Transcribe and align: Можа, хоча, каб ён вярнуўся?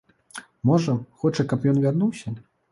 Можа, 0.69 0.95
хоча, 1.25 1.47
каб 1.53 1.71
ён 1.75 1.85
вярнуўся? 1.87 2.27